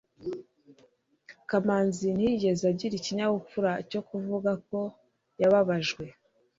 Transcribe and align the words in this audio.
kamanzi 1.49 2.07
ntiyigeze 2.15 2.63
agira 2.71 2.93
ikinyabupfura 2.97 3.71
cyo 3.89 4.01
kuvuga 4.09 4.51
ko 4.69 4.79
yababajwe 5.41 6.03